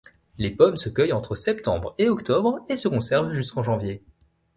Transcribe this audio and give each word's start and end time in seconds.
Les 0.39 0.49
pommes 0.49 0.77
se 0.77 0.89
cueillent 0.89 1.13
entre 1.13 1.35
septembre 1.35 1.93
et 1.99 2.09
octobre 2.09 2.65
et 2.69 2.75
se 2.75 2.87
conservent 2.87 3.33
jusqu'en 3.33 3.61
janvier. 3.61 4.01